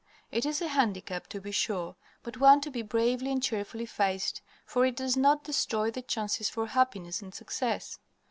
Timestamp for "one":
2.37-2.59